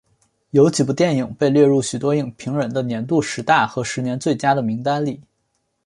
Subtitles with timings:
[0.49, 5.21] 有几部电影被列入许多影评人的年度十大和十年最佳的名单里。